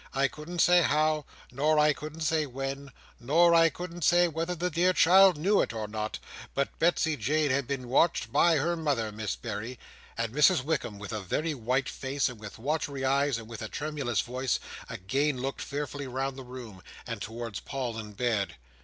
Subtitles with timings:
[0.15, 4.71] I couldn't say how, nor I couldn't say when, nor I couldn't say whether the
[4.71, 6.17] dear child knew it or not,
[6.55, 9.77] but Betsey Jane had been watched by her mother, Miss Berry!"
[10.17, 13.69] and Mrs Wickam, with a very white face, and with watery eyes, and with a
[13.69, 14.59] tremulous voice,
[14.89, 18.55] again looked fearfully round the room, and towards Paul in bed.